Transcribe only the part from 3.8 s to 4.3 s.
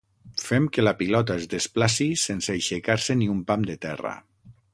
terra.